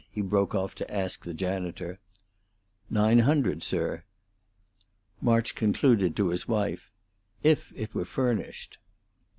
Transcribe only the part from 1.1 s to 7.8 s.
the janitor. "Nine hundred, sir." March concluded to his wife, "If